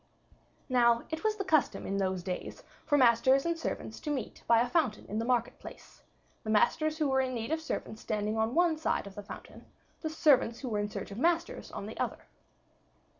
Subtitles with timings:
[0.67, 4.59] Now, it was the custom in those days for masters and servants to meet by
[4.59, 6.01] a fountain in the market place,
[6.43, 9.67] the masters who were in need of servants standing on one side of the fountain,
[10.01, 12.25] the servants who were in search of masters on the other.